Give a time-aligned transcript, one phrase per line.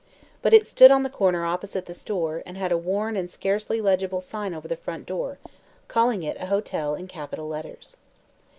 [0.41, 3.79] But it stood on the corner opposite the store and had a worn and scarcely
[3.79, 5.37] legible sign over the front door,
[5.87, 7.97] calling it a hotel in capital letters.